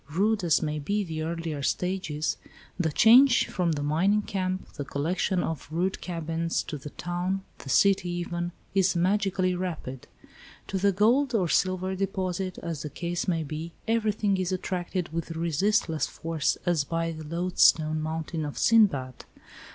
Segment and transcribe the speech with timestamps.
[0.09, 2.37] Rude as may be the earlier stages,
[2.79, 7.69] the change from the mining camp, the collection of rude cabins, to the town, the
[7.69, 10.07] city even, is magically rapid.
[10.69, 15.35] To the gold or silver deposit, as the case may be, everything is attracted with
[15.37, 19.25] resistless force as by the loadstone mountain of Sindbad.